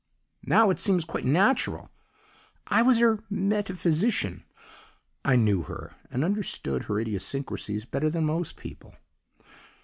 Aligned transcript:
Now 0.47 0.71
it 0.71 0.79
seems 0.79 1.05
quite 1.05 1.25
natural; 1.25 1.91
I 2.65 2.81
was 2.81 2.97
her 2.97 3.19
metaphysician, 3.29 4.43
I 5.23 5.35
knew 5.35 5.61
her 5.61 5.93
and 6.09 6.25
understood 6.25 6.85
her 6.85 6.99
idiosyncrasies 6.99 7.85
better 7.85 8.09
than 8.09 8.25
most 8.25 8.57
people. 8.57 8.95